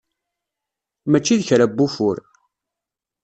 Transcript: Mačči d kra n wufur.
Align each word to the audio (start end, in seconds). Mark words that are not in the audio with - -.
Mačči 1.09 1.35
d 1.39 1.41
kra 1.47 1.65
n 1.69 1.75
wufur. 1.77 2.17